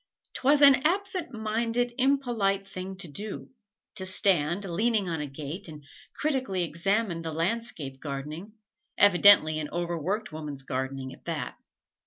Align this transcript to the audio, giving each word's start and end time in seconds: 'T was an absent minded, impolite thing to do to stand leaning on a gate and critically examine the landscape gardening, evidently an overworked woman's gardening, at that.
'T 0.33 0.41
was 0.43 0.63
an 0.63 0.73
absent 0.77 1.31
minded, 1.31 1.93
impolite 1.99 2.65
thing 2.67 2.95
to 2.97 3.07
do 3.07 3.51
to 3.93 4.03
stand 4.03 4.65
leaning 4.65 5.07
on 5.07 5.21
a 5.21 5.27
gate 5.27 5.67
and 5.67 5.83
critically 6.15 6.63
examine 6.63 7.21
the 7.21 7.31
landscape 7.31 7.99
gardening, 7.99 8.53
evidently 8.97 9.59
an 9.59 9.69
overworked 9.69 10.31
woman's 10.31 10.63
gardening, 10.63 11.13
at 11.13 11.25
that. 11.25 11.55